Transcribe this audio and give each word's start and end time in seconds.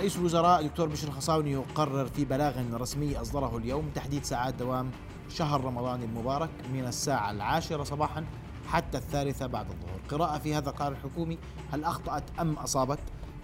رئيس 0.00 0.16
الوزراء 0.16 0.62
دكتور 0.62 0.88
بشر 0.88 1.08
الخصاوني 1.08 1.52
يقرر 1.52 2.06
في 2.06 2.24
بلاغ 2.24 2.54
رسمي 2.72 3.16
أصدره 3.16 3.56
اليوم 3.56 3.90
تحديد 3.94 4.24
ساعات 4.24 4.54
دوام 4.54 4.90
شهر 5.28 5.64
رمضان 5.64 6.02
المبارك 6.02 6.50
من 6.72 6.86
الساعة 6.86 7.30
العاشرة 7.30 7.84
صباحا 7.84 8.24
حتى 8.66 8.98
الثالثة 8.98 9.46
بعد 9.46 9.66
الظهر. 9.70 10.00
قراءة 10.08 10.38
في 10.38 10.54
هذا 10.54 10.70
القرار 10.70 10.92
الحكومي 10.92 11.38
هل 11.72 11.84
أخطأت 11.84 12.22
أم 12.40 12.52
أصابت؟ 12.52 12.98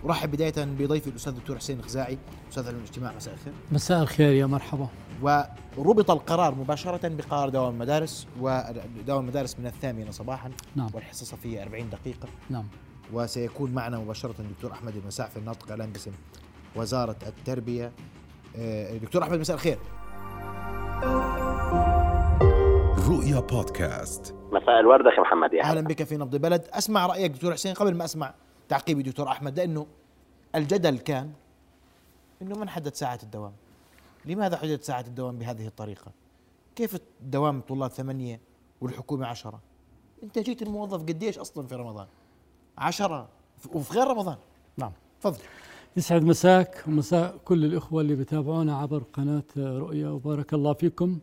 أرحب 0.05 0.31
بداية 0.31 0.65
بضيفي 0.65 1.11
الأستاذ 1.11 1.33
الدكتور 1.33 1.57
حسين 1.57 1.79
الخزاعي 1.79 2.19
أستاذ 2.51 2.67
علم 2.67 2.77
الاجتماع. 2.77 3.13
مساء 3.17 3.35
الخير. 3.35 3.53
مساء 3.73 4.03
الخير 4.03 4.33
يا 4.33 4.47
مرحبا. 4.47 4.89
وربط 5.77 6.11
القرار 6.11 6.55
مباشرة 6.55 7.09
بقرار 7.09 7.49
دوام 7.49 7.73
المدارس 7.73 8.27
ودوام 8.41 9.21
المدارس 9.25 9.59
من 9.59 9.67
الثامنة 9.67 10.11
صباحا 10.11 10.51
نعم. 10.77 10.89
والحصه 10.95 11.23
الصفيه 11.23 11.63
40 11.63 11.91
دقيقة. 11.91 12.29
نعم. 12.51 12.65
وسيكون 13.13 13.71
معنا 13.71 13.99
مباشرة 13.99 14.35
الدكتور 14.39 14.73
أحمد 14.73 14.97
المساعفي 14.97 15.37
الناطق 15.37 15.73
الان 15.73 15.91
باسم 15.93 16.13
وزارة 16.77 17.17
التربية. 17.27 17.93
آه، 18.57 18.97
دكتور 18.97 19.23
أحمد 19.23 19.39
مساء 19.39 19.57
الخير. 19.57 19.79
رؤيا 23.09 23.41
بودكاست. 23.41 24.35
مساء 24.53 24.81
الورد 24.81 25.07
أخي 25.07 25.21
محمد 25.21 25.53
يا 25.53 25.63
أهلا 25.63 25.81
بك 25.81 26.03
في 26.03 26.17
نبض 26.17 26.37
بلد. 26.37 26.69
أسمع 26.73 27.07
رأيك 27.07 27.31
دكتور 27.31 27.53
حسين 27.53 27.75
قبل 27.75 27.95
ما 27.95 28.05
أسمع 28.05 28.35
تعقيبي 28.69 29.03
دكتور 29.03 29.29
أحمد 29.29 29.59
لأنه 29.59 29.87
الجدل 30.55 30.99
كان 30.99 31.33
إنه 32.43 32.59
من 32.59 32.69
حدد 32.69 32.95
ساعة 32.95 33.19
الدوام؟ 33.23 33.53
لماذا 34.25 34.57
حددت 34.57 34.85
ساعة 34.85 35.01
الدوام 35.01 35.39
بهذه 35.39 35.67
الطريقة؟ 35.67 36.13
كيف 36.77 36.95
الدوام 37.21 37.59
الطلاب 37.59 37.91
ثمانية 37.91 38.41
والحكومة 38.81 39.27
عشرة؟ 39.27 39.61
أنت 40.23 40.39
جيت 40.39 40.63
الموظف 40.63 41.01
قديش 41.01 41.39
أصلا 41.39 41.67
في 41.67 41.75
رمضان؟ 41.75 42.07
عشرة 42.79 43.29
وفي 43.73 43.99
غير 43.99 44.07
رمضان. 44.07 44.37
نعم. 44.77 44.93
تفضل. 45.21 45.39
يسعد 45.97 46.25
مساك 46.25 46.85
ومساء 46.87 47.37
كل 47.45 47.65
الإخوة 47.65 48.01
اللي 48.03 48.15
بتابعونا 48.15 48.77
عبر 48.77 49.03
قناة 49.13 49.43
رؤيا 49.57 50.09
وبارك 50.09 50.55
الله 50.55 50.73
فيكم. 50.73 51.19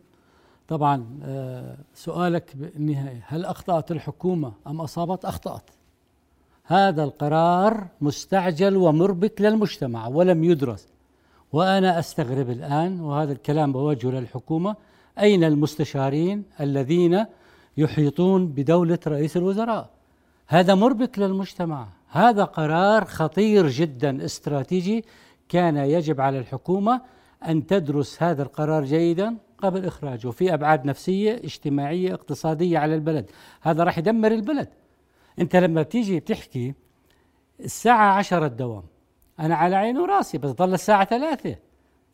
طبعا 0.68 1.06
آه، 1.22 1.76
سؤالك 1.94 2.56
بالنهاية 2.56 3.24
هل 3.26 3.44
أخطأت 3.44 3.90
الحكومة 3.90 4.52
أم 4.66 4.80
أصابت 4.80 5.24
أخطأت؟ 5.24 5.70
هذا 6.64 7.04
القرار 7.04 7.86
مستعجل 8.00 8.76
ومربك 8.76 9.40
للمجتمع 9.40 10.06
ولم 10.06 10.44
يدرس 10.44 10.88
وأنا 11.52 11.98
أستغرب 11.98 12.50
الآن 12.50 13.00
وهذا 13.00 13.32
الكلام 13.32 13.72
بوجهه 13.72 14.10
للحكومة 14.10 14.76
أين 15.18 15.44
المستشارين 15.44 16.44
الذين 16.60 17.24
يحيطون 17.76 18.46
بدولة 18.46 18.98
رئيس 19.06 19.36
الوزراء؟ 19.36 19.90
هذا 20.46 20.74
مربك 20.74 21.18
للمجتمع. 21.18 21.88
هذا 22.14 22.44
قرار 22.44 23.04
خطير 23.04 23.68
جدا 23.68 24.24
استراتيجي 24.24 25.04
كان 25.48 25.76
يجب 25.76 26.20
على 26.20 26.38
الحكومة 26.38 27.00
أن 27.48 27.66
تدرس 27.66 28.22
هذا 28.22 28.42
القرار 28.42 28.84
جيدا 28.84 29.36
قبل 29.58 29.86
إخراجه 29.86 30.28
في 30.28 30.54
أبعاد 30.54 30.84
نفسية 30.84 31.34
اجتماعية 31.34 32.14
اقتصادية 32.14 32.78
على 32.78 32.94
البلد. 32.94 33.30
هذا 33.62 33.84
راح 33.84 33.98
يدمر 33.98 34.32
البلد. 34.32 34.68
أنت 35.38 35.56
لما 35.56 35.82
بتيجي 35.82 36.20
بتحكي 36.20 36.74
الساعة 37.60 38.12
عشرة 38.12 38.46
الدوام 38.46 38.82
أنا 39.40 39.54
على 39.54 39.76
عيني 39.76 39.98
وراسي 39.98 40.38
بس 40.38 40.50
ضل 40.50 40.74
الساعة 40.74 41.04
ثلاثة 41.04 41.56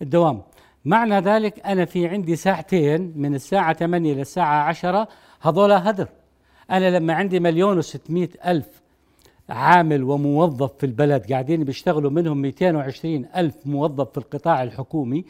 الدوام. 0.02 0.42
معنى 0.84 1.18
ذلك 1.18 1.66
أنا 1.66 1.84
في 1.84 2.08
عندي 2.08 2.36
ساعتين 2.36 3.12
من 3.16 3.34
الساعة 3.34 3.72
8 3.72 4.14
للساعة 4.14 4.62
عشرة 4.64 5.08
هذول 5.40 5.72
هدر. 5.72 6.08
أنا 6.70 6.98
لما 6.98 7.14
عندي 7.14 7.40
مليون 7.40 7.78
وستمائة 7.78 8.30
ألف 8.46 8.80
عامل 9.50 10.02
وموظف 10.04 10.72
في 10.78 10.86
البلد. 10.86 11.32
قاعدين 11.32 11.64
بيشتغلوا 11.64 12.10
منهم 12.10 12.42
220 12.42 13.26
ألف 13.36 13.54
موظف 13.66 14.10
في 14.12 14.18
القطاع 14.18 14.62
الحكومي. 14.62 15.24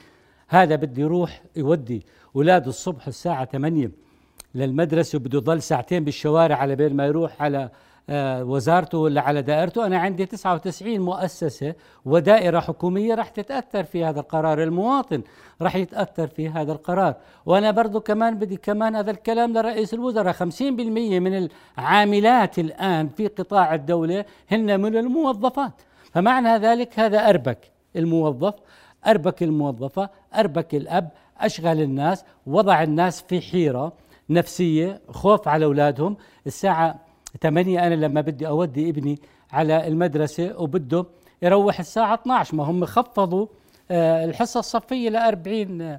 هذا 0.49 0.77
بده 0.77 1.03
يروح 1.03 1.43
يودي 1.57 2.07
أولاده 2.37 2.69
الصبح 2.69 3.07
الساعة 3.07 3.45
8 3.45 3.91
للمدرسة 4.55 5.17
وبده 5.17 5.39
يضل 5.39 5.63
ساعتين 5.63 6.05
بالشوارع 6.05 6.57
على 6.57 6.77
بين 6.77 6.97
ما 6.97 7.07
يروح 7.07 7.43
على 7.43 7.71
وزارته 8.13 8.99
ولا 8.99 9.21
على 9.21 9.43
دائرته. 9.43 9.87
أنا 9.87 9.99
عندي 9.99 10.27
99 10.27 11.01
مؤسسة 11.01 11.75
ودائرة 12.05 12.61
حكومية 12.61 13.15
راح 13.15 13.29
تتأثر 13.29 13.85
في 13.85 14.05
هذا 14.05 14.21
القرار. 14.21 14.63
المواطن 14.63 15.23
راح 15.63 15.77
يتأثر 15.77 16.27
في 16.27 16.49
هذا 16.49 16.73
القرار. 16.73 17.15
وأنا 17.47 17.71
برضو 17.71 18.01
كمان 18.01 18.39
بدي 18.39 18.57
كمان 18.57 18.97
هذا 18.97 19.11
الكلام 19.11 19.53
لرئيس 19.53 19.95
الوزراء. 19.95 20.33
50% 20.33 21.21
من 21.21 21.49
العاملات 21.79 22.59
الآن 22.59 23.09
في 23.09 23.27
قطاع 23.27 23.75
الدولة 23.75 24.25
هن 24.51 24.81
من 24.81 24.97
الموظفات. 24.97 25.73
فمعنى 26.13 26.57
ذلك 26.57 26.99
هذا 26.99 27.29
أربك 27.29 27.59
الموظف 27.97 28.55
أربك 29.07 29.43
الموظفة 29.43 30.11
أربك 30.35 30.75
الأب 30.75 31.09
أشغل 31.41 31.81
الناس 31.81 32.25
وضع 32.47 32.83
الناس 32.83 33.23
في 33.23 33.41
حيرة 33.41 33.93
نفسية 34.31 35.01
خوف 35.11 35.49
على 35.49 35.65
أولادهم. 35.65 36.17
الساعة 36.47 37.10
8 37.43 37.87
أنا 37.87 37.95
لما 37.95 38.21
بدي 38.21 38.49
أودي 38.49 38.91
ابني 38.91 39.19
على 39.53 39.87
المدرسة 39.87 40.55
وبده 40.59 41.05
يروح 41.43 41.79
الساعة 41.79 42.15
12 42.15 42.57
ما 42.57 42.65
هم 42.65 42.85
خفضوا 42.85 43.47
آه، 43.91 44.25
الحصة 44.25 44.61
الصفية 44.61 45.11
ل 45.11 45.17
40 45.17 45.99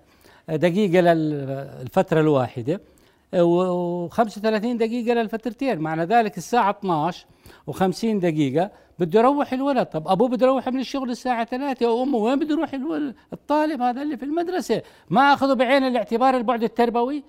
دقيقة 0.49 1.01
للفترة 1.01 2.19
الواحدة 2.21 2.81
و35 3.35 4.77
دقيقة 4.77 5.13
للفترتين 5.13 5.79
معنى 5.79 6.03
ذلك 6.05 6.37
الساعة 6.37 6.69
12 6.69 7.25
و50 7.71 8.05
دقيقة 8.05 8.71
بده 8.99 9.19
يروح 9.19 9.53
الولد. 9.53 9.85
طب 9.85 10.07
أبوه 10.07 10.27
بده 10.27 10.45
يروح 10.47 10.67
من 10.67 10.79
الشغل 10.79 11.09
الساعة 11.09 11.45
3 11.45 11.91
وأمه 11.91 12.17
وين 12.17 12.39
بده 12.39 12.55
يروح 12.55 12.73
الطالب 13.33 13.81
هذا 13.81 14.01
اللي 14.01 14.17
في 14.17 14.25
المدرسة 14.25 14.81
ما 15.09 15.33
أخذوا 15.33 15.53
بعين 15.53 15.83
الاعتبار 15.83 16.37
البعد 16.37 16.63
التربوي؟ 16.63 17.23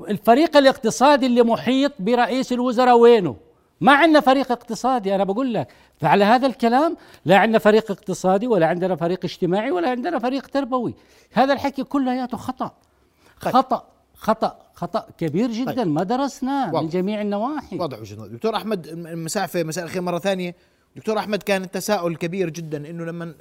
الفريق 0.00 0.56
الاقتصادي 0.56 1.26
اللي 1.26 1.42
محيط 1.42 1.92
برئيس 1.98 2.52
الوزراء 2.52 2.98
وينه؟ 2.98 3.36
ما 3.80 3.92
عندنا 3.92 4.20
فريق 4.20 4.52
اقتصادي 4.52 5.14
أنا 5.14 5.24
بقول 5.24 5.54
لك. 5.54 5.68
فعلى 6.00 6.24
هذا 6.24 6.46
الكلام 6.46 6.96
لا 7.24 7.36
عندنا 7.36 7.58
فريق 7.58 7.90
اقتصادي 7.90 8.46
ولا 8.46 8.66
عندنا 8.66 8.96
فريق 8.96 9.24
اجتماعي 9.24 9.70
ولا 9.70 9.90
عندنا 9.90 10.18
فريق 10.18 10.46
تربوي. 10.46 10.94
هذا 11.32 11.52
الحكي 11.52 11.84
كلياته 11.84 12.36
خطأ. 12.36 12.72
طيب. 13.42 13.54
خطأ 13.54 13.86
خطأ 14.14 14.58
خطأ 14.74 15.06
كبير 15.18 15.50
جدا. 15.50 15.72
طيب. 15.72 15.86
ما 15.86 16.02
درسناه 16.02 16.82
من 16.82 16.88
جميع 16.88 17.20
النواحي. 17.20 17.78
واضح 17.78 17.98
وجهه 17.98 18.26
دكتور 18.26 18.56
أحمد 18.56 18.88
مساء 18.98 19.46
في 19.46 19.64
مساء 19.64 19.84
الخير 19.84 20.02
مرة 20.02 20.18
ثانية. 20.18 20.54
دكتور 20.96 21.18
أحمد 21.18 21.42
كان 21.42 21.62
التساؤل 21.62 22.16
كبير 22.16 22.50
جدا 22.50 22.90
إنه 22.90 23.04
لما 23.04 23.34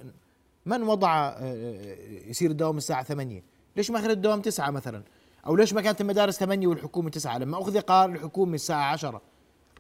من 0.66 0.84
وضع 0.84 1.28
آه، 1.28 1.38
آه، 1.42 2.30
يصير 2.30 2.52
الدوام 2.52 2.78
الساعة 2.78 3.04
8 3.04 3.44
ليش 3.78 3.92
ما 3.92 4.00
أخذ 4.00 4.10
الدوام 4.10 4.42
9 4.42 4.72
مثلا؟ 4.72 5.04
أو 5.48 5.56
ليش 5.56 5.74
ما 5.74 5.82
كانت 5.82 6.02
المدارس 6.02 6.40
8 6.40 6.68
والحكومة 6.68 7.10
9 7.10 7.38
لما 7.38 7.58
أخذ 7.58 7.82
قرار 7.82 8.10
الحكومة 8.10 8.54
الساعة 8.54 8.92
10 8.92 9.22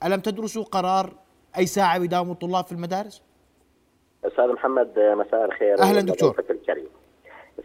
ألم 0.03 0.19
تدرسوا 0.19 0.63
قرار 0.63 1.13
أي 1.57 1.65
ساعة 1.65 1.95
يداوموا 1.95 2.33
الطلاب 2.33 2.65
في 2.65 2.71
المدارس؟ 2.71 3.23
أستاذ 4.25 4.47
محمد 4.47 4.99
مساء 4.99 5.45
الخير. 5.45 5.79
أهلا 5.79 6.01
دكتور. 6.01 6.35
الكريم. 6.49 6.87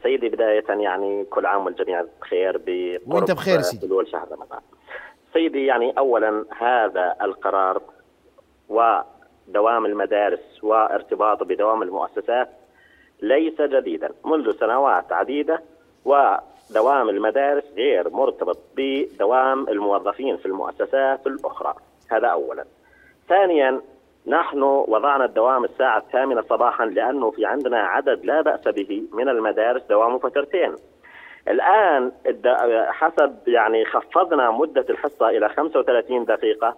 سيدي 0.03 0.29
بداية 0.29 0.65
يعني 0.69 1.25
كل 1.25 1.47
عام 1.47 1.67
والجميع 1.67 2.05
بخير 2.21 2.63
وأنت 3.07 3.31
بخير 3.31 3.61
سيدي. 3.61 3.87
حلول 3.87 4.09
شهر 4.09 4.29
رمضان. 4.33 4.61
سيدي 5.33 5.67
يعني 5.67 5.99
اولا 5.99 6.45
هذا 6.59 7.17
القرار 7.23 7.83
ودوام 8.69 9.87
المدارس 9.87 10.65
وارتباطه 10.65 11.45
بدوام 11.45 11.83
المؤسسات 11.83 12.49
ليس 13.23 13.61
جديدا. 13.61 14.11
منذ 14.25 14.59
سنوات 14.61 15.13
عديدة 15.13 15.63
و 16.05 16.37
دوام 16.75 17.09
المدارس 17.09 17.65
غير 17.77 18.11
مرتبط 18.11 18.59
بدوام 18.77 19.69
الموظفين 19.69 20.37
في 20.37 20.47
المؤسسات 20.47 21.27
الأخرى. 21.27 21.75
هذا 22.11 22.27
أولا. 22.27 22.65
ثانيا 23.29 23.81
نحن 24.27 24.63
وضعنا 24.63 25.25
الدوام 25.25 25.65
الساعة 25.65 25.99
الثامنة 25.99 26.43
صباحا 26.43 26.87
لأنه 26.87 27.31
في 27.31 27.47
عندنا 27.47 27.79
عدد 27.79 28.25
لا 28.25 28.41
بأس 28.41 28.69
به 28.69 29.03
من 29.13 29.29
المدارس 29.29 29.83
دوامه 29.83 30.19
فترتين. 30.19 30.75
الآن 31.49 32.13
حسب 32.89 33.37
يعني 33.47 33.85
خفضنا 33.85 34.51
مدة 34.51 34.85
الحصة 34.91 35.29
إلى 35.29 35.49
35 35.49 36.25
دقيقة 36.25 36.77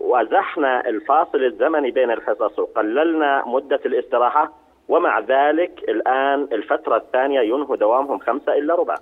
وزحنا 0.00 0.88
الفاصل 0.88 1.44
الزمني 1.44 1.90
بين 1.90 2.10
الحصص 2.10 2.58
وقللنا 2.58 3.42
مدة 3.46 3.80
الاستراحة 3.86 4.52
ومع 4.88 5.20
ذلك 5.20 5.84
الآن 5.88 6.48
الفترة 6.52 6.96
الثانية 6.96 7.40
ينهوا 7.40 7.76
دوامهم 7.76 8.18
خمسة 8.18 8.52
إلا 8.52 8.74
ربع. 8.74 8.94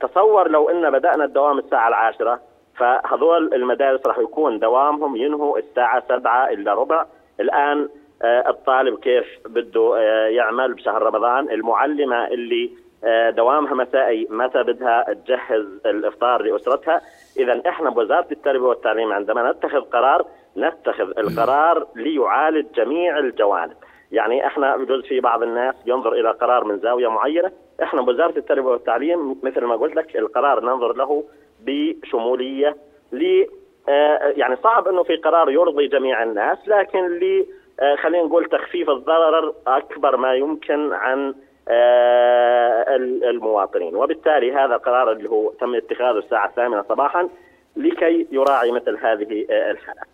تصور 0.00 0.48
لو 0.48 0.70
إن 0.70 0.90
بدأنا 0.90 1.24
الدوام 1.24 1.58
الساعة 1.58 1.88
العاشرة 1.88 2.40
فهذول 2.76 3.54
المدارس 3.54 4.06
راح 4.06 4.18
يكون 4.18 4.58
دوامهم 4.58 5.16
ينهوا 5.16 5.58
الساعة 5.58 6.02
سبعة 6.08 6.48
إلا 6.50 6.74
ربع. 6.74 7.06
الآن 7.40 7.88
آه، 8.22 8.50
الطالب 8.50 8.98
كيف 8.98 9.26
بده 9.46 9.96
آه، 9.96 10.26
يعمل 10.26 10.74
بشهر 10.74 11.02
رمضان؟ 11.02 11.50
المعلمة 11.50 12.26
اللي 12.26 12.70
آه، 13.04 13.30
دوامها 13.30 13.74
مسائي 13.74 14.26
متى 14.30 14.62
بدها 14.62 15.12
تجهز 15.12 15.66
الإفطار 15.86 16.42
لأسرتها؟ 16.42 17.00
اذا 17.36 17.62
إحنا 17.68 17.90
بوزارة 17.90 18.26
التربية 18.32 18.66
والتعليم 18.66 19.12
عندما 19.12 19.50
نتخذ 19.50 19.80
قرار 19.80 20.26
نتخذ 20.56 21.18
القرار 21.18 21.86
ليعالج 21.96 22.66
جميع 22.74 23.18
الجوانب. 23.18 23.76
يعني 24.14 24.46
إحنا 24.46 24.76
بجوز 24.76 25.04
في 25.04 25.20
بعض 25.20 25.42
الناس 25.42 25.74
ينظر 25.86 26.12
إلى 26.12 26.30
قرار 26.30 26.64
من 26.64 26.78
زاوية 26.78 27.08
معينة، 27.08 27.52
إحنا 27.82 28.02
بوزاره 28.02 28.38
التربية 28.38 28.68
والتعليم 28.68 29.40
مثل 29.42 29.64
ما 29.64 29.76
قلت 29.76 29.96
لك 29.96 30.16
القرار 30.16 30.60
ننظر 30.60 30.96
له 30.96 31.24
بشمولية 31.60 32.76
ل 33.12 33.44
آه، 33.88 34.32
يعني 34.36 34.56
صعب 34.56 34.88
إنه 34.88 35.02
في 35.02 35.16
قرار 35.16 35.50
يرضي 35.50 35.88
جميع 35.88 36.22
الناس 36.22 36.58
لكن 36.66 37.18
ل 37.18 37.46
آه، 37.80 37.96
خلينا 37.96 38.24
نقول 38.24 38.44
تخفيف 38.44 38.90
الضرر 38.90 39.54
أكبر 39.66 40.16
ما 40.16 40.34
يمكن 40.34 40.92
عن 40.92 41.34
آه، 41.68 42.96
المواطنين. 43.30 43.96
وبالتالي 43.96 44.52
هذا 44.52 44.74
القرار 44.74 45.12
اللي 45.12 45.30
هو 45.30 45.50
تم 45.50 45.74
اتخاذه 45.74 46.18
الساعة 46.18 46.46
الثامنة 46.48 46.82
صباحا 46.82 47.28
لكي 47.76 48.26
يراعي 48.32 48.70
مثل 48.70 48.96
هذه 48.96 49.46
الحالات 49.50 50.13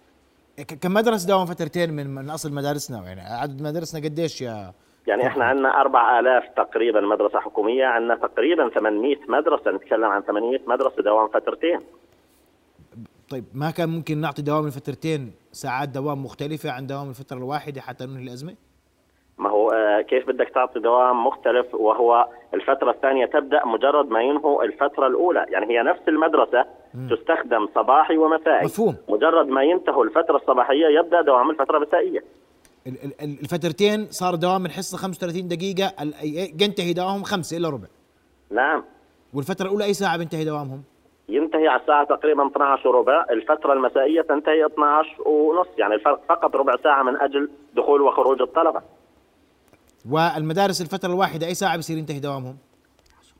كم 0.62 0.94
مدرسة 0.94 1.28
دوام 1.28 1.46
فترتين 1.46 1.92
من 1.92 2.14
من 2.14 2.30
أصل 2.30 2.52
مدارسنا 2.52 3.02
يعني 3.04 3.20
عدد 3.20 3.62
مدارسنا 3.62 4.00
قديش 4.04 4.42
يا 4.42 4.72
يعني 5.06 5.26
إحنا 5.26 5.44
عندنا 5.44 5.80
4000 5.80 6.44
تقريبا 6.56 7.00
مدرسة 7.00 7.40
حكومية 7.40 7.86
عندنا 7.86 8.14
تقريبا 8.14 8.68
800 8.68 9.16
مدرسة 9.28 9.70
نتكلم 9.70 10.04
عن 10.04 10.22
800 10.22 10.60
مدرسة 10.66 11.02
دوام 11.02 11.28
فترتين 11.28 11.80
طيب 13.30 13.44
ما 13.54 13.70
كان 13.70 13.88
ممكن 13.88 14.18
نعطي 14.18 14.42
دوام 14.42 14.66
الفترتين 14.66 15.32
ساعات 15.52 15.88
دوام 15.88 16.24
مختلفة 16.24 16.70
عن 16.70 16.86
دوام 16.86 17.08
الفترة 17.08 17.36
الواحدة 17.36 17.80
حتى 17.80 18.06
ننهي 18.06 18.22
الأزمة؟ 18.22 18.54
ما 19.38 19.50
هو 19.50 19.70
آه، 19.70 20.00
كيف 20.00 20.26
بدك 20.26 20.48
تعطي 20.48 20.80
دوام 20.80 21.26
مختلف 21.26 21.74
وهو 21.74 22.28
الفترة 22.54 22.90
الثانية 22.90 23.26
تبدأ 23.26 23.66
مجرد 23.66 24.10
ما 24.10 24.22
ينهوا 24.22 24.64
الفترة 24.64 25.06
الأولى 25.06 25.46
يعني 25.48 25.66
هي 25.66 25.82
نفس 25.82 26.00
المدرسة. 26.08 26.64
تستخدم 26.92 27.68
صباحي 27.74 28.16
ومسائي. 28.16 28.64
مفهوم. 28.64 28.96
مجرد 29.08 29.46
ما 29.46 29.62
ينتهوا 29.62 30.04
الفترة 30.04 30.36
الصباحية 30.36 30.86
يبدأ 30.98 31.22
دوام 31.22 31.50
الفترة 31.50 31.76
المسائية. 31.76 32.24
الفترتين 33.22 34.06
صار 34.10 34.34
دوام 34.34 34.66
الحصة 34.66 34.98
35 34.98 35.48
دقيقة 35.48 35.92
ينتهي 36.60 36.92
دوامهم 36.92 37.22
خمسة 37.22 37.56
إلا 37.56 37.68
ربع. 37.68 37.86
نعم. 38.50 38.84
والفترة 39.34 39.66
الأولى 39.66 39.84
أي 39.84 39.94
ساعة 39.94 40.16
بينتهي 40.16 40.44
دوامهم؟ 40.44 40.82
ينتهي 41.28 41.68
على 41.68 41.80
الساعة 41.80 42.04
تقريبا 42.04 42.46
12 42.46 42.88
وربع. 42.88 43.24
الفترة 43.30 43.72
المسائية 43.72 44.22
تنتهي 44.22 44.66
12 44.66 45.22
ونص 45.26 45.68
يعني 45.78 45.94
الفرق 45.94 46.20
فقط 46.28 46.56
ربع 46.56 46.72
ساعة 46.82 47.02
من 47.02 47.16
أجل 47.16 47.50
دخول 47.76 48.02
وخروج 48.02 48.42
الطلبة. 48.42 48.82
والمدارس 50.10 50.80
الفترة 50.80 51.08
الواحدة 51.08 51.46
أي 51.46 51.54
ساعة 51.54 51.78
بصير 51.78 51.98
ينتهي 51.98 52.20
دوامهم؟ 52.20 52.56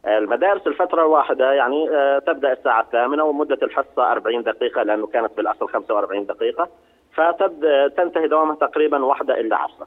المدارس 0.07 0.67
الفترة 0.67 1.03
الواحدة 1.03 1.53
يعني 1.53 1.91
آه، 1.91 2.19
تبدأ 2.19 2.53
الساعة 2.53 2.81
الثامنة 2.81 3.25
ومدة 3.25 3.59
الحصة 3.63 4.13
40 4.13 4.43
دقيقة 4.43 4.83
لأنه 4.83 5.07
كانت 5.07 5.37
بالأصل 5.37 5.69
45 5.69 6.27
دقيقة 6.27 6.69
فتنتهي 7.13 8.29
دوامها 8.29 8.55
تقريبا 8.55 9.05
واحدة 9.05 9.41
إلا 9.41 9.57
عشرة 9.57 9.87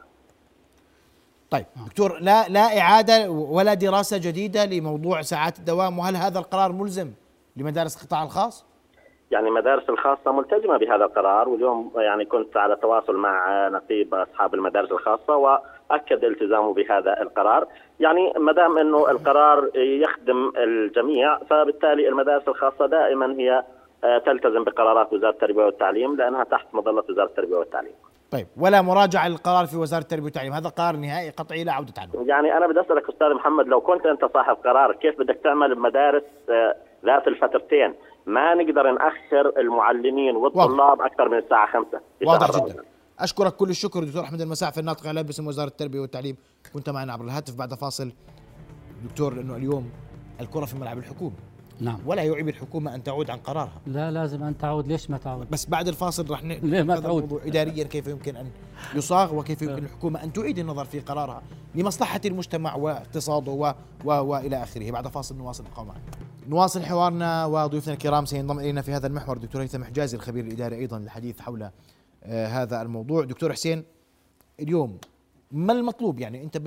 طيب 1.51 1.65
دكتور 1.87 2.17
لا 2.21 2.47
لا 2.49 2.79
إعادة 2.79 3.31
ولا 3.31 3.73
دراسة 3.73 4.17
جديدة 4.17 4.65
لموضوع 4.65 5.21
ساعات 5.21 5.59
الدوام 5.59 5.99
وهل 5.99 6.15
هذا 6.15 6.39
القرار 6.39 6.71
ملزم 6.71 7.11
لمدارس 7.57 8.03
القطاع 8.03 8.23
الخاص؟ 8.23 8.65
يعني 9.31 9.47
المدارس 9.47 9.89
الخاصة 9.89 10.31
ملتزمة 10.31 10.77
بهذا 10.77 11.05
القرار 11.05 11.49
واليوم 11.49 11.91
يعني 11.95 12.25
كنت 12.25 12.57
على 12.57 12.75
تواصل 12.75 13.15
مع 13.15 13.67
نقيب 13.67 14.15
أصحاب 14.15 14.53
المدارس 14.53 14.91
الخاصة 14.91 15.35
وأكد 15.93 16.23
التزامه 16.23 16.73
بهذا 16.73 17.21
القرار. 17.21 17.67
يعني 17.99 18.33
ما 18.39 18.51
دام 18.51 18.77
أنه 18.77 19.11
القرار 19.11 19.69
يخدم 19.75 20.51
الجميع 20.57 21.37
فبالتالي 21.37 22.09
المدارس 22.09 22.47
الخاصة 22.47 22.85
دائما 22.85 23.35
هي 23.39 23.63
آه، 24.03 24.17
تلتزم 24.17 24.63
بقرارات 24.63 25.13
وزارة 25.13 25.31
التربية 25.31 25.63
والتعليم 25.63 26.15
لأنها 26.15 26.43
تحت 26.43 26.65
مظلة 26.73 27.03
وزارة 27.09 27.25
التربية 27.25 27.55
والتعليم. 27.55 27.91
طيب 28.31 28.47
ولا 28.57 28.81
مراجعة 28.81 29.27
للقرار 29.27 29.65
في 29.65 29.77
وزارة 29.77 30.01
التربية 30.01 30.23
والتعليم؟ 30.23 30.53
هذا 30.53 30.69
قرار 30.69 30.95
نهائي 30.95 31.29
قطعي 31.29 31.63
لا 31.63 31.71
عودة 31.71 31.93
عنه. 31.97 32.27
يعني 32.27 32.57
أنا 32.57 32.67
بدي 32.67 32.81
أسألك 32.81 33.09
أستاذ 33.09 33.33
محمد 33.33 33.67
لو 33.67 33.81
كنت 33.81 34.05
أنت 34.05 34.25
صاحب 34.33 34.55
قرار 34.55 34.93
كيف 34.93 35.19
بدك 35.19 35.39
تعمل 35.43 35.75
بمدارس 35.75 36.23
آه، 36.49 36.75
ذات 37.05 37.27
الفترتين؟ 37.27 37.93
ما 38.25 38.53
نقدر 38.53 38.91
نأخر 38.91 39.53
المعلمين 39.57 40.35
والطلاب 40.35 40.79
واضح. 40.79 41.05
أكثر 41.05 41.29
من 41.29 41.37
الساعة 41.37 41.67
5 41.67 41.99
واضح 42.25 42.47
جدا. 42.51 42.83
أشكرك 43.23 43.55
كل 43.55 43.69
الشكر 43.69 44.03
دكتور 44.03 44.23
أحمد 44.23 44.41
المساعف 44.41 44.79
الناطق 44.79 45.07
على 45.07 45.23
باسم 45.23 45.47
وزارة 45.47 45.67
التربية 45.67 45.99
والتعليم. 45.99 46.35
كنت 46.73 46.89
معنا 46.89 47.13
عبر 47.13 47.25
الهاتف 47.25 47.55
بعد 47.55 47.73
فاصل. 47.73 48.11
دكتور 49.03 49.33
لأنه 49.33 49.55
اليوم 49.55 49.89
الكرة 50.41 50.65
في 50.65 50.77
ملعب 50.77 50.97
الحكومة. 50.97 51.35
نعم. 51.79 51.99
ولا 52.05 52.23
يعيب 52.23 52.49
الحكومة 52.49 52.95
أن 52.95 53.03
تعود 53.03 53.29
عن 53.29 53.37
قرارها. 53.37 53.81
لا 53.87 54.11
لازم 54.11 54.43
أن 54.43 54.57
تعود. 54.57 54.87
ليش 54.87 55.09
ما 55.09 55.17
تعود؟ 55.17 55.49
بس 55.49 55.65
بعد 55.65 55.87
الفاصل 55.87 56.29
رح 56.29 56.43
ليه 56.43 56.83
ما 56.83 56.99
تعود؟ 56.99 57.41
إداريا 57.45 57.83
كيف 57.83 58.07
يمكن 58.07 58.35
أن 58.35 58.49
يصاغ 58.95 59.35
وكيف 59.35 59.61
يمكن 59.61 59.83
الحكومة 59.83 60.23
أن 60.23 60.33
تعيد 60.33 60.59
النظر 60.59 60.85
في 60.85 60.99
قرارها 60.99 61.41
لمصلحة 61.75 62.21
المجتمع 62.25 62.75
واقتصاده 62.75 63.51
و... 63.51 63.73
و... 64.05 64.11
وإلى 64.11 64.63
آخره. 64.63 64.91
بعد 64.91 65.07
فاصل 65.07 65.37
نواصل 65.37 65.63
القوم 65.63 65.91
نواصل 66.47 66.83
حوارنا 66.83 67.45
وضيوفنا 67.45 67.93
الكرام 67.93 68.25
سينضم 68.25 68.59
إلينا 68.59 68.81
في 68.81 68.93
هذا 68.93 69.07
المحور 69.07 69.35
الدكتور 69.35 69.61
هيثم 69.61 69.83
حجازي 69.83 70.17
الخبير 70.17 70.45
الإداري 70.45 70.75
أيضا 70.75 70.99
للحديث 70.99 71.39
حول 71.39 71.69
هذا 72.25 72.81
الموضوع. 72.81 73.25
دكتور 73.25 73.53
حسين 73.53 73.83
اليوم 74.59 74.97
ما 75.51 75.73
المطلوب؟ 75.73 76.19
يعني 76.19 76.43
انت 76.43 76.57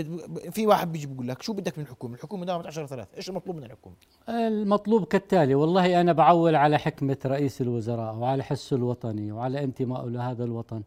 في 0.50 0.66
واحد 0.66 0.92
بيجي 0.92 1.06
بيقول 1.06 1.28
لك 1.28 1.42
شو 1.42 1.52
بدك 1.52 1.78
من 1.78 1.84
الحكومة؟ 1.84 2.14
الحكومة 2.14 2.44
دامت 2.46 2.66
10 2.66 2.86
3 2.86 3.16
إيش 3.16 3.28
المطلوب 3.28 3.56
من 3.56 3.64
الحكومة؟ 3.64 3.94
المطلوب 4.28 5.04
كالتالي 5.04 5.54
والله 5.54 6.00
أنا 6.00 6.12
بعول 6.12 6.54
على 6.54 6.78
حكمة 6.78 7.16
رئيس 7.26 7.60
الوزراء 7.60 8.14
وعلى 8.14 8.42
حسه 8.44 8.76
الوطني 8.76 9.32
وعلى 9.32 9.64
انتمائه 9.64 10.08
لهذا 10.08 10.44
الوطن 10.44 10.82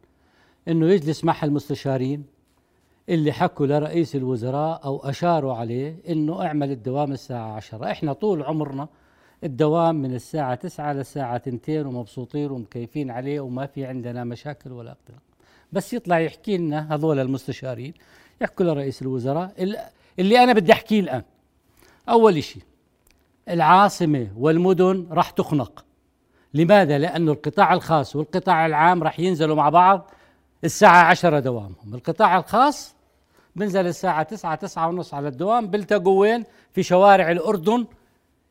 إنه 0.68 0.86
يجلس 0.88 1.24
مع 1.24 1.36
المستشارين 1.44 2.24
اللي 3.10 3.31
حكوا 3.31 3.68
لرئيس 3.68 4.16
الوزراء 4.16 4.86
أو 4.86 4.98
أشاروا 4.98 5.54
عليه 5.54 5.95
إنه 6.10 6.45
اعمل 6.45 6.71
الدوام 6.71 7.12
الساعة 7.12 7.51
10 7.54 7.92
إحنا 7.92 8.13
طول 8.13 8.44
عمرنا 8.44 8.88
الدوام 9.44 9.96
من 9.96 10.16
الساعة 10.16 10.56
9 10.56 10.94
للساعة 10.94 11.42
2 11.48 11.86
ومبسوطين 11.86 12.52
ومكيفين 12.52 13.12
عليه 13.12 13.40
وما 13.40 13.66
في 13.66 13.86
عندنا 13.86 14.24
مشاكل 14.24 14.72
ولا 14.72 14.92
اقتراح 14.92 15.20
بس 15.72 15.94
يطلع 15.94 16.20
يحكي 16.20 16.58
لنا 16.58 16.96
هذول 16.96 17.20
المستشارين 17.20 17.94
يحكوا 18.42 18.66
لرئيس 18.66 19.02
الوزراء 19.02 19.54
اللي 20.20 20.44
أنا 20.44 20.54
بدي 20.54 20.74
احكيه 20.74 21.00
الآن. 21.00 21.24
أول 22.10 22.44
شيء 22.44 22.64
العاصمة 23.50 24.28
والمدن 24.38 25.08
راح 25.12 25.30
تخنق. 25.30 25.86
لماذا؟ 26.54 26.98
لأنه 26.98 27.32
القطاع 27.32 27.74
الخاص 27.74 28.16
والقطاع 28.16 28.66
العام 28.66 29.04
راح 29.04 29.20
ينزلوا 29.20 29.56
مع 29.56 29.70
بعض 29.70 30.12
الساعة 30.64 31.04
عشرة 31.04 31.40
دوامهم. 31.40 31.94
القطاع 31.94 32.38
الخاص 32.38 32.96
بنزل 33.56 33.88
الساعة 33.88 34.24
تسعة 34.24 34.56
تسعة 34.56 34.88
ونص 34.88 35.14
على 35.14 35.28
الدوام 35.28 35.68
بيلتقوا 35.68 36.22
وين؟ 36.22 36.44
في 36.74 36.84
شوارع 36.84 37.31
الأردن 37.31 37.86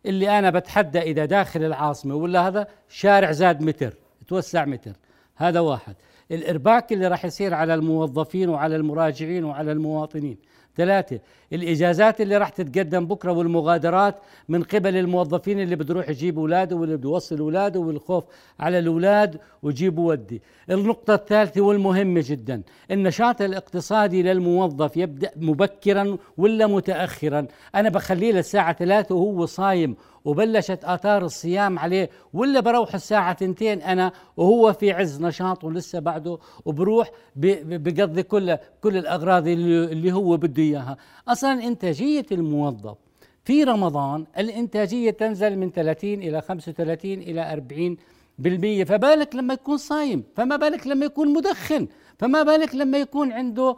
اللي 0.07 0.39
أنا 0.39 0.51
بتحدى 0.51 0.99
إذا 0.99 1.25
داخل 1.25 1.65
العاصمة 1.65 2.15
ولا 2.15 2.49
هذا 2.49 2.67
شارع 2.89 3.33
زاد 3.33 3.63
متر 3.63 3.95
توسع 4.29 4.65
متر. 4.65 4.93
هذا 5.37 5.61
واحد. 5.61 5.95
الإرباك 6.31 6.93
اللي 6.93 7.09
راح 7.09 7.25
يصير 7.25 7.55
على 7.55 7.75
الموظفين 7.75 8.49
وعلى 8.49 8.77
المراجعين 8.77 9.45
وعلى 9.45 9.73
المواطنين. 9.73 10.39
ثلاثة. 10.79 11.19
الإجازات 11.53 12.21
اللي 12.21 12.37
راح 12.37 12.49
تتقدم 12.49 13.07
بكرة 13.07 13.33
والمغادرات 13.33 14.15
من 14.49 14.63
قبل 14.63 14.97
الموظفين 14.97 15.61
اللي 15.61 15.77
بده 15.77 15.95
يروح 15.95 16.09
يجيب 16.09 16.39
أولاده 16.39 16.77
واللي 16.77 16.97
بده 16.97 17.09
يوصل 17.09 17.39
أولاده 17.39 17.81
والخوف 17.81 18.25
على 18.61 18.79
الأولاد 18.79 19.39
ويجيب 19.63 19.99
ودي. 19.99 20.43
النقطة 20.71 21.15
الثالثة 21.15 21.61
والمهمة 21.61 22.25
جدا. 22.27 22.63
النشاط 22.91 23.43
الاقتصادي 23.43 24.23
للموظف 24.23 24.97
يبدأ 24.97 25.31
مبكرا 25.37 26.17
ولا 26.37 26.67
متأخرا؟ 26.67 27.47
أنا 27.75 27.89
بخليه 27.89 28.33
للساعة 28.33 28.73
ثلاثة 28.73 29.15
وهو 29.15 29.47
صايم 29.47 29.97
وبلشت 30.25 30.85
آثار 30.85 31.25
الصيام 31.25 31.79
عليه 31.79 32.11
ولا 32.33 32.61
بروح 32.61 32.95
الساعة 32.95 33.33
تنتين 33.33 33.83
أنا 33.83 34.13
وهو 34.37 34.73
في 34.73 34.93
عز 34.93 35.23
نشاطه 35.23 35.73
لسه 35.73 35.99
بعده 35.99 36.39
وبروح 36.65 37.11
بقضي 37.37 38.23
كل 38.23 38.57
كل 38.81 38.97
الأغراض 38.97 39.47
اللي 39.49 40.13
هو 40.13 40.37
بده 40.37 40.63
إياها 40.69 40.97
أصلا 41.29 41.53
إنتاجية 41.53 42.27
الموظف 42.33 42.97
في 43.45 43.65
رمضان 43.65 44.27
الإنتاجية 44.39 45.11
تنزل 45.11 45.59
من 45.59 45.71
30 45.71 46.15
إلى 46.15 46.41
35 46.41 47.13
إلى 47.13 47.53
40 47.53 47.97
بالمية. 48.39 48.85
فبالك 48.85 49.35
لما 49.35 49.55
يكون 49.55 49.77
صايم؟ 49.77 50.25
فما 50.37 50.57
بالك 50.57 50.87
لما 50.87 51.07
يكون 51.07 51.33
مدخن؟ 51.33 51.89
فما 52.19 52.43
بالك 52.43 52.75
لما 52.75 52.99
يكون 52.99 53.33
عنده 53.33 53.77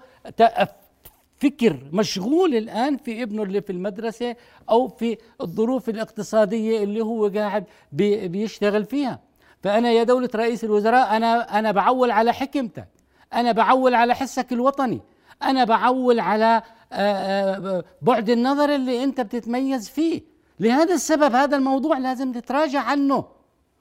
فكر 1.36 1.76
مشغول 1.92 2.54
الآن 2.54 2.96
في 2.96 3.22
ابنه 3.22 3.42
اللي 3.42 3.60
في 3.60 3.72
المدرسة 3.72 4.36
أو 4.70 4.88
في 4.88 5.18
الظروف 5.40 5.88
الاقتصادية 5.88 6.84
اللي 6.84 7.00
هو 7.00 7.28
قاعد 7.28 7.64
بي 7.92 8.28
بيشتغل 8.28 8.84
فيها. 8.84 9.20
فأنا 9.62 9.92
يا 9.92 10.02
دولة 10.02 10.28
رئيس 10.34 10.64
الوزراء 10.64 11.16
أنا 11.16 11.58
أنا 11.58 11.72
بعول 11.72 12.10
على 12.10 12.32
حكمتك. 12.32 12.88
أنا 13.34 13.52
بعول 13.52 13.94
على 13.94 14.14
حسك 14.14 14.52
الوطني. 14.52 15.00
أنا 15.42 15.64
بعول 15.64 16.20
على 16.20 16.62
بعد 18.02 18.30
النظر 18.30 18.74
اللي 18.74 19.04
أنت 19.04 19.20
بتتميز 19.20 19.88
فيه. 19.88 20.22
لهذا 20.60 20.94
السبب 20.94 21.34
هذا 21.34 21.56
الموضوع 21.56 21.98
لازم 21.98 22.32
تتراجع 22.32 22.80
عنه. 22.80 23.24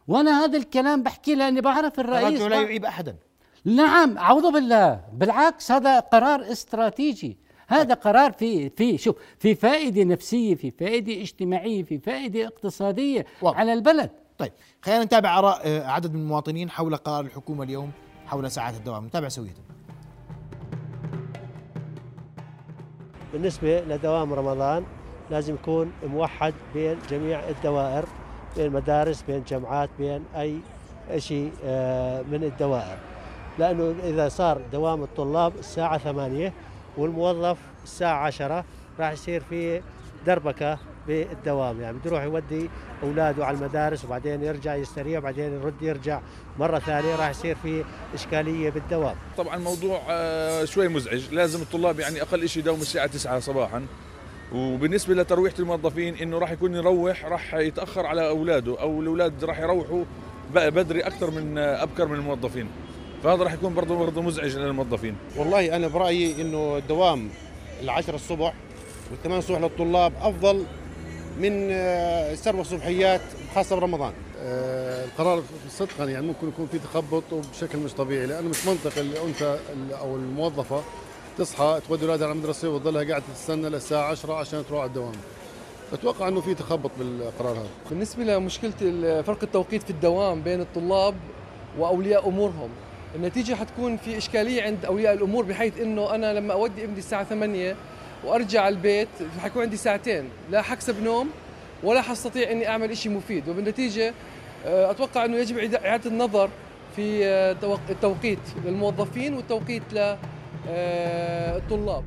وأنا 0.07 0.43
هذا 0.45 0.57
الكلام 0.57 1.03
بحكي 1.03 1.35
لأني 1.35 1.61
بعرف 1.61 1.99
الرئيس 1.99 2.41
لا 2.41 2.61
يعيب 2.61 2.85
أحدا. 2.85 3.15
نعم 3.65 4.17
أعوذ 4.17 4.51
بالله. 4.51 5.01
بالعكس 5.13 5.71
هذا 5.71 5.99
قرار 5.99 6.51
استراتيجي. 6.51 7.37
هذا 7.67 7.93
قرار 7.93 8.31
في 8.31 8.69
في 8.69 8.97
شوف 8.97 9.15
في 9.39 9.55
فائدة 9.55 10.03
نفسية 10.03 10.55
في 10.55 10.71
فائدة 10.71 11.21
اجتماعية 11.21 11.83
في 11.83 11.99
فائدة 11.99 12.47
اقتصادية 12.47 13.25
واضح. 13.41 13.59
على 13.59 13.73
البلد. 13.73 14.09
طيب 14.37 14.51
خلينا 14.81 15.03
نتابع 15.03 15.39
آراء 15.39 15.61
آه، 15.65 15.87
عدد 15.87 16.13
من 16.13 16.19
المواطنين 16.19 16.69
حول 16.69 16.95
قرار 16.95 17.25
الحكومة 17.25 17.63
اليوم 17.63 17.91
حول 18.25 18.51
ساعات 18.51 18.75
الدوام. 18.75 19.05
نتابع 19.05 19.29
سوية. 19.29 19.55
بالنسبة 23.33 23.81
لدوام 23.81 24.33
رمضان 24.33 24.86
لازم 25.31 25.53
يكون 25.53 25.91
موحد 26.03 26.53
بين 26.74 26.98
جميع 27.09 27.39
الدوائر 27.50 28.05
بين 28.57 28.65
المدارس 28.65 29.21
بين 29.21 29.36
الجامعات 29.36 29.89
بين 30.00 30.24
أي 30.36 30.59
شيء 31.17 31.51
آه، 31.65 32.21
من 32.21 32.43
الدوائر. 32.43 32.98
لأنه 33.59 33.95
إذا 34.03 34.29
صار 34.29 34.62
دوام 34.71 35.03
الطلاب 35.03 35.53
الساعة 35.59 35.98
ثمانية 35.98 36.53
والموظف 36.98 37.57
الساعة 37.83 38.25
عشرة 38.25 38.63
راح 39.00 39.12
يصير 39.12 39.41
في 39.50 39.81
دربكة 40.25 40.77
بالدوام. 41.09 41.81
يعني 41.81 41.97
بده 41.97 42.09
يروح 42.09 42.23
يودي 42.23 42.69
أولاده 43.03 43.45
على 43.45 43.57
المدارس 43.57 44.05
وبعدين 44.05 44.43
يرجع 44.43 44.75
يستريح 44.75 45.17
وبعدين 45.17 45.53
يرد 45.53 45.81
يرجع 45.81 46.19
مرة 46.59 46.79
ثانية 46.79 47.15
راح 47.15 47.29
يصير 47.29 47.55
في 47.63 47.83
إشكالية 48.13 48.69
بالدوام. 48.69 49.15
طبعا 49.37 49.57
موضوع 49.57 50.01
آه، 50.09 50.65
شوي 50.65 50.87
مزعج. 50.87 51.33
لازم 51.33 51.61
الطلاب 51.61 51.99
يعني 51.99 52.21
أقل 52.21 52.49
شيء 52.49 52.63
يداوموا 52.63 52.81
الساعة 52.81 53.07
9 53.07 53.39
صباحا. 53.39 53.85
وبالنسبة 54.53 55.13
لترويحه 55.13 55.59
الموظفين 55.59 56.15
إنه 56.15 56.37
راح 56.37 56.51
يكون 56.51 56.75
يروح 56.75 57.25
راح 57.25 57.53
يتأخر 57.53 58.05
على 58.05 58.27
أولاده 58.27 58.81
أو 58.81 59.01
الأولاد 59.01 59.43
راح 59.43 59.59
يروحوا 59.59 60.03
بدري 60.55 61.01
أكثر 61.01 61.31
من 61.31 61.57
آه، 61.57 61.83
أبكر 61.83 62.07
من 62.07 62.15
الموظفين. 62.15 62.67
فهذا 63.23 63.43
راح 63.43 63.53
يكون 63.53 63.73
برضه 63.73 63.97
برضه 63.97 64.21
مزعج 64.21 64.57
للموظفين. 64.57 65.15
والله 65.37 65.75
أنا 65.75 65.87
برأيي 65.87 66.41
إنه 66.41 66.77
الدوام 66.77 67.29
العشرة 67.81 68.15
الصبح 68.15 68.53
والثمان 69.11 69.37
الصبح 69.37 69.59
للطلاب 69.59 70.13
أفضل 70.21 70.65
من 71.39 71.67
آه، 71.72 72.34
السبع 72.34 72.63
صبحيات 72.63 73.22
خاصة 73.55 73.75
برمضان 73.75 74.13
آه، 74.41 75.05
القرار 75.05 75.43
صدقا 75.69 76.05
يعني 76.05 76.27
ممكن 76.27 76.48
يكون 76.48 76.67
في 76.72 76.79
تخبط 76.79 77.24
وبشكل 77.31 77.77
مش 77.77 77.93
طبيعي 77.93 78.25
لأنه 78.25 78.50
مش 78.50 78.65
منطق 78.67 78.98
الانثى 79.00 79.60
ال- 79.74 79.93
أو 79.93 80.15
الموظفة 80.15 80.81
تصحى 81.38 81.79
تودي 81.88 82.05
اولادها 82.05 82.27
على 82.27 82.34
المدرسة 82.36 82.69
وتضلها 82.69 83.03
قاعدة 83.03 83.24
تستنى 83.36 83.69
للساعه 83.69 84.12
10 84.12 84.34
عشان 84.34 84.63
تروح 84.69 84.79
على 84.81 84.88
الدوام. 84.88 85.12
أتوقع 85.93 86.27
إنه 86.27 86.41
في 86.41 86.53
تخبط 86.55 86.91
بالقرار 87.00 87.53
هذا. 87.53 87.67
بالنسبة 87.89 88.24
لمشكلة 88.24 88.74
ال- 88.81 89.24
فرق 89.24 89.43
التوقيت 89.43 89.84
في 89.84 89.89
الدوام 89.89 90.41
بين 90.41 90.62
الطلاب 90.62 91.15
وأولياء 91.79 92.27
أمورهم 92.29 92.69
النتيجة 93.15 93.53
حتكون 93.55 93.98
في 93.98 94.17
إشكالية 94.17 94.62
عند 94.63 94.86
أولياء 94.86 95.13
الأمور 95.13 95.43
بحيث 95.46 95.79
إنه 95.79 96.15
أنا 96.15 96.34
لما 96.34 96.53
أودي 96.53 96.84
ابني 96.84 96.98
الساعة 97.00 97.24
8 97.24 97.75
وأرجع 98.25 98.67
البيت 98.67 99.07
حيكون 99.39 99.61
عندي 99.63 99.77
ساعتين. 99.77 100.29
لا 100.51 100.61
حكسب 100.61 101.03
نوم 101.03 101.29
ولا 101.83 102.01
حستطيع 102.01 102.51
إني 102.51 102.67
أعمل 102.67 102.91
إشي 102.91 103.09
مفيد. 103.09 103.49
وبالنتيجة 103.49 104.13
آه، 104.65 104.91
أتوقع 104.91 105.25
إنه 105.25 105.38
يجب 105.38 105.57
إعادة 105.75 106.09
النظر 106.09 106.49
في 106.95 107.25
آه، 107.25 107.53
توق- 107.53 107.79
التوقيت 107.89 108.39
للموظفين 108.65 109.33
والتوقيت 109.33 109.83
للطلاب 110.67 112.03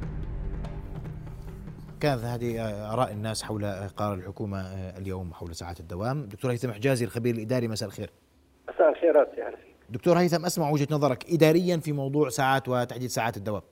كانت 2.01 2.25
هذه 2.25 2.61
آه، 2.61 2.93
آراء 2.93 3.13
الناس 3.13 3.43
حول 3.43 3.65
آه، 3.65 3.87
قرار 3.87 4.15
الحكومة 4.15 4.61
آه، 4.61 4.99
اليوم 4.99 5.35
حول 5.35 5.55
ساعات 5.55 5.81
الدوام. 5.81 6.27
دكتور 6.27 6.51
هيثم 6.53 6.73
حجازي 6.73 7.05
الخبير 7.05 7.35
الإداري 7.35 7.69
مساء 7.69 7.89
الخير. 7.89 8.11
مساء 8.75 8.89
الخيرات 8.91 9.29
يا 9.39 9.51
فيك. 9.51 9.77
دكتور 9.91 10.19
هيثم 10.19 10.47
أسمع 10.47 10.71
وجهة 10.71 10.89
نظرك 10.91 11.27
اداريا 11.33 11.77
في 11.77 11.93
موضوع 11.93 12.29
ساعات 12.29 12.69
وتحديد 12.69 13.11
ساعات 13.11 13.37
الدوام. 13.37 13.63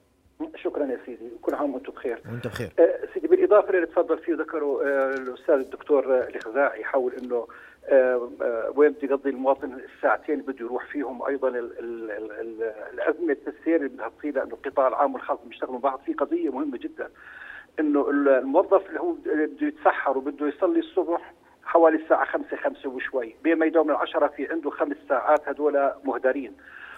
سيدي 1.06 1.30
كل 1.42 1.54
عام 1.54 1.74
وأنتم 1.74 1.92
بخير. 1.92 2.18
وأنت 2.32 2.46
بخير. 2.46 2.68
آه، 2.78 2.98
سيدي 3.14 3.28
بالإضافة 3.28 3.72
للي 3.72 3.86
تفضل 3.86 4.18
فيه 4.18 4.34
ذكره 4.34 4.82
آه، 4.84 5.10
الأستاذ 5.14 5.54
الدكتور 5.54 6.28
الخزاعي 6.28 6.84
حول 6.84 7.12
إنه 7.22 7.46
آه، 7.84 8.72
وين 8.76 8.90
بده 8.92 9.00
يقضي 9.02 9.30
المواطن 9.30 9.72
الساعتين 9.96 10.40
اللي 10.40 10.52
بده 10.52 10.64
يروح 10.64 10.86
فيهم 10.86 11.22
أيضا 11.22 11.48
ال- 11.48 11.78
ال- 11.78 12.10
ال- 12.10 12.32
ال- 12.32 12.72
الازمه 12.94 13.36
السير 13.46 13.76
اللي 13.76 13.88
بدها 13.88 14.08
تصير 14.18 14.34
لأنه 14.34 14.54
القطاع 14.54 14.88
العام 14.88 15.14
والخاص 15.14 15.38
بيشتغلوا 15.46 15.74
مع 15.74 15.78
بعض 15.80 16.00
في 16.06 16.12
قضية 16.12 16.50
مهمة 16.50 16.78
جدا. 16.78 17.10
إنه 17.80 18.10
ال- 18.10 18.28
الموظف 18.28 18.86
اللي 18.88 19.00
هو 19.00 19.12
بده 19.12 19.66
يتسحر 19.66 20.18
وبده 20.18 20.46
يصلي 20.48 20.78
الصبح 20.78 21.34
حوالي 21.64 21.96
الساعة 22.02 22.24
خمسة 22.24 22.56
خمسة 22.56 22.88
وشوي 22.88 23.36
بين 23.42 23.58
ما 23.58 23.66
يداوم 23.66 23.90
العشرة 23.90 24.26
في 24.26 24.46
عنده 24.52 24.70
خمس 24.70 24.96
ساعات 25.08 25.48
هدول 25.48 25.90
مهدرين. 26.04 26.56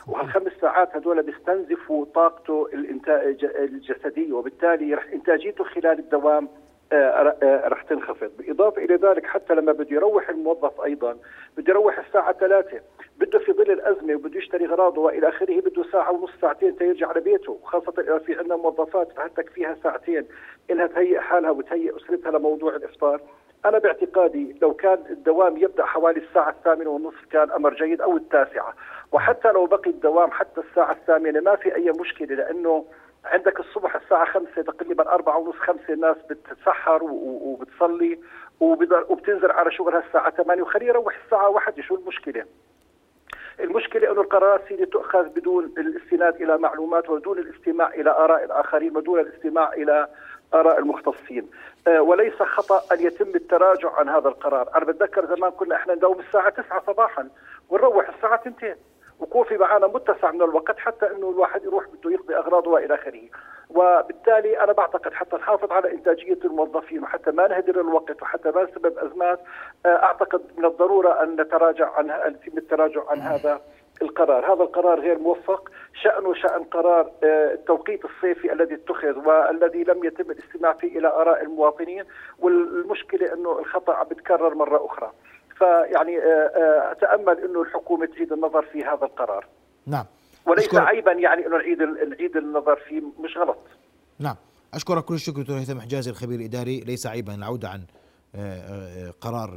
وهالخمس 0.09 0.53
ساعات 0.61 0.97
هدول 0.97 1.23
بيستنزفوا 1.23 2.07
طاقته 2.15 2.69
الإنتاج 2.75 3.45
الجسدية 3.45 4.33
وبالتالي 4.33 4.95
رح 4.95 5.07
إنتاجيته 5.13 5.65
خلال 5.65 5.99
الدوام 5.99 6.49
آه، 6.93 7.37
آه، 7.43 7.69
رح 7.69 7.83
تنخفض. 7.83 8.31
بالإضافة 8.39 8.85
إلى 8.85 8.95
ذلك 8.95 9.27
حتى 9.27 9.55
لما 9.55 9.73
بده 9.73 9.97
يروح 9.97 10.29
الموظف 10.29 10.81
أيضا 10.81 11.17
بده 11.57 11.71
يروح 11.73 11.99
الساعة 11.99 12.33
ثلاثة 12.33 12.81
بده 13.19 13.39
في 13.39 13.53
ظل 13.53 13.71
الأزمة 13.71 14.15
وبده 14.15 14.39
يشتري 14.39 14.67
أغراضه 14.67 15.01
وإلى 15.01 15.29
آخره 15.29 15.61
بده 15.61 15.85
ساعة 15.93 16.13
ونص 16.13 16.31
ساعتين 16.41 16.77
تيرجع 16.77 17.09
على 17.09 17.21
بيته 17.21 17.59
خاصة 17.65 17.95
إذا 17.99 18.19
في 18.19 18.35
عندنا 18.39 18.57
موظفات 18.57 19.13
فهتك 19.13 19.49
فيها 19.51 19.77
ساعتين 19.83 20.25
إنها 20.71 20.87
تهيئ 20.87 21.21
حالها 21.21 21.51
وتهيئ 21.51 21.97
أسرتها 21.97 22.31
لموضوع 22.31 22.77
الإفطار. 22.77 23.21
أنا 23.65 23.79
باعتقادي 23.79 24.57
لو 24.63 24.75
كان 24.75 24.99
الدوام 25.11 25.57
يبدأ 25.57 25.85
حوالي 25.85 26.21
الساعة 26.21 26.51
الثامنة 26.51 26.91
والنصف 26.91 27.25
كان 27.31 27.51
أمر 27.51 27.75
جيد 27.75 28.01
أو 28.01 28.17
التاسعة 28.17 28.75
وحتى 29.13 29.53
لو 29.53 29.67
بقي 29.67 29.91
الدوام 29.91 30.31
حتى 30.31 30.61
الساعة 30.61 30.93
الثامنة 30.93 31.41
ما 31.41 31.57
في 31.57 31.75
أي 31.75 31.91
مشكلة 31.91 32.35
لأنه 32.37 32.85
عندك 33.25 33.61
الصبح 33.61 33.97
الساعة 33.97 34.25
خمسة 34.25 34.63
تقريبا 34.63 35.13
أربعة 35.13 35.39
ونص 35.39 35.57
خمسة 35.57 35.93
الناس 35.93 36.17
بتتسحر 36.31 37.03
وبتصلي 37.03 38.19
وبتنزل 38.61 39.51
على 39.51 39.73
شغلها 39.73 40.03
الساعة 40.07 40.31
8 40.31 40.63
وخليه 40.63 40.87
يروح 40.87 41.15
الساعة 41.25 41.49
واحدة 41.49 41.83
شو 41.83 41.95
المشكلة؟ 41.95 42.45
المشكلة 43.61 44.13
أنه 44.13 44.21
القرارات 44.21 44.61
سيدي 44.69 44.87
تؤخذ 44.87 45.29
بدون 45.29 45.65
الاستناد 45.79 46.43
إلى 46.43 46.59
معلومات 46.59 47.11
ودون 47.11 47.39
الاستماع 47.39 47.89
إلى 47.89 48.11
آراء 48.11 48.45
الآخرين 48.45 48.97
ودون 48.97 49.21
الاستماع 49.21 49.73
إلى 49.73 50.09
آراء 50.55 50.79
المختصين. 50.79 51.51
آه، 51.87 52.03
وليس 52.03 52.43
خطأ 52.43 52.95
أن 52.95 53.01
يتم 53.01 53.35
التراجع 53.35 53.93
عن 53.93 54.09
هذا 54.09 54.29
القرار. 54.29 54.69
أنا 54.77 54.85
بتذكر 54.85 55.37
زمان 55.37 55.51
كنا 55.51 55.77
إحنا 55.77 55.95
نداوم 55.95 56.21
الساعة 56.21 56.49
9 56.49 56.83
صباحا 56.87 57.29
ونروح 57.71 58.09
الساعة 58.09 58.43
2 58.47 58.77
ويكون 59.21 59.45
في 59.45 59.57
معنا 59.57 59.87
متسع 59.87 60.31
من 60.31 60.43
الوقت 60.43 60.79
حتى 60.79 61.07
إنه 61.11 61.31
الواحد 61.31 61.65
يروح 61.65 61.85
بده 61.87 62.11
يقضي 62.11 62.37
أغراضه 62.37 62.71
وإلى 62.71 62.95
آخره. 62.95 63.23
وبالتالي 63.71 64.61
أنا 64.65 64.73
بعتقد 64.73 65.13
حتى 65.13 65.37
نحافظ 65.37 65.73
على 65.73 65.93
إنتاجية 65.93 66.39
الموظفين 66.45 67.03
وحتى 67.03 67.31
ما 67.31 67.49
نهدر 67.49 67.81
الوقت 67.81 68.23
وحتى 68.23 68.51
ما 68.51 68.63
نسبب 68.63 68.99
أزمات 68.99 69.41
آه، 69.87 70.03
أعتقد 70.03 70.43
من 70.57 70.65
الضرورة 70.65 71.23
أن 71.23 71.41
نتراجع 71.41 71.91
عن 71.93 72.11
يتم 72.45 72.59
التراجع 72.59 73.03
عن 73.11 73.21
هذا 73.21 73.61
القرار. 74.03 74.53
هذا 74.55 74.63
القرار 74.63 75.01
غير 75.01 75.19
موفق. 75.19 75.71
شأنه 76.03 76.35
شأن 76.35 76.65
قرار 76.65 77.11
آه، 77.25 77.55
التوقيت 77.55 78.01
الصيفي 78.05 78.53
الذي 78.53 78.75
اتخذ 78.75 79.29
والذي 79.29 79.85
لم 79.85 80.05
يتم 80.05 80.31
الاستماع 80.31 80.73
فيه 80.73 80.99
إلى 80.99 81.09
آراء 81.09 81.43
المواطنين 81.43 82.05
والمشكلة 82.39 83.33
أنه 83.35 83.59
الخطأ 83.59 83.95
عم 83.95 84.07
بتكرر 84.09 84.55
مرة 84.55 84.87
أخرى. 84.87 85.13
فيعني 85.59 86.19
آه، 86.19 86.23
آه، 86.23 86.93
أتأمل 86.93 87.39
أنه 87.45 87.63
الحكومة 87.63 88.07
تعيد 88.07 88.33
النظر 88.33 88.63
في 88.63 88.85
هذا 88.85 89.05
القرار. 89.05 89.47
نعم. 89.87 90.05
وليس 90.47 90.69
أشكر- 90.69 90.75
عيبا 90.79 91.13
يعني 91.13 91.47
أنه 91.47 91.57
نعيد 91.57 91.83
نعيد 91.83 92.37
النظر 92.37 92.77
فيه 92.77 93.03
مش 93.21 93.37
غلط. 93.39 93.59
نعم. 94.19 94.37
أشكرك 94.75 95.05
كل 95.05 95.15
الشكر 95.15 95.41
دكتور 95.41 95.57
هيثم 95.57 95.81
حجازي 95.81 96.11
الخبير 96.11 96.39
الإداري. 96.41 96.81
ليس 96.81 97.07
عيبا 97.07 97.35
العودة 97.35 97.69
عن 97.69 97.81
قرار 99.21 99.51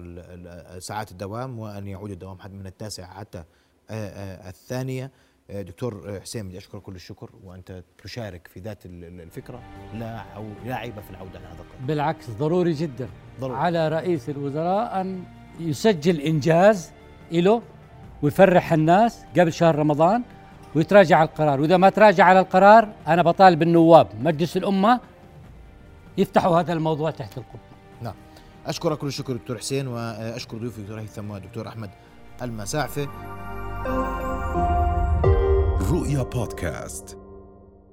ساعات 0.80 1.12
الدوام 1.12 1.60
وأن 1.60 1.88
يعود 1.88 2.12
الدوام 2.12 2.38
حتى 2.40 2.54
من 2.54 2.66
التاسعة 2.68 3.20
حتى 3.20 3.44
الثانية 3.89 5.12
آه، 5.50 5.62
دكتور 5.62 6.04
آه، 6.15 6.20
حسين 6.20 6.48
بدي 6.48 6.58
أشكرك 6.58 6.82
كل 6.82 6.96
الشكر 6.96 7.30
وأنت 7.44 7.84
تشارك 8.04 8.48
في 8.48 8.60
ذات 8.60 8.86
ال- 8.86 9.04
ال- 9.04 9.22
الفكرة 9.22 9.62
لا 9.94 10.18
أو 10.36 10.46
لا 10.65 10.75
عيب 10.75 10.94
في 11.00 11.10
العودة 11.12 11.39
عن 11.39 11.46
هذا 11.46 11.54
القرار 11.62 11.82
بالعكس 11.88 12.30
ضروري 12.30 12.74
جدا. 12.74 13.10
ضروري. 13.39 13.58
على 13.60 13.88
رئيس 13.88 14.30
الوزراء 14.30 15.01
أن 15.01 15.24
يسجل 15.60 16.20
إنجاز 16.22 16.92
له 17.32 17.62
ويفرح 18.22 18.74
الناس 18.74 19.25
قبل 19.39 19.54
شهر 19.54 19.75
رمضان 19.75 20.24
ويتراجع 20.75 21.18
على 21.18 21.30
القرار. 21.30 21.62
وإذا 21.62 21.77
ما 21.77 21.89
تراجع 21.89 22.24
على 22.25 22.39
القرار 22.39 22.94
أنا 23.08 23.22
بطالب 23.22 23.62
النواب 23.62 24.08
مجلس 24.22 24.58
الأمة 24.58 25.00
يفتحوا 26.18 26.60
هذا 26.60 26.74
الموضوع 26.74 27.12
تحت 27.12 27.38
القبة. 27.38 27.60
نعم. 28.01 28.15
أشكرك 28.65 28.98
كل 28.98 29.08
الشكر 29.08 29.34
دكتور 29.34 29.58
حسين 29.58 29.88
وأشكر 29.88 30.58
ضيوفي 30.58 30.82
دكتور 30.82 31.00
هيثم 31.00 31.32
ودكتور 31.32 31.68
أحمد 31.68 31.89
المساعفة. 32.42 33.08
رؤيا 35.92 36.24
بودكاست. 36.24 37.25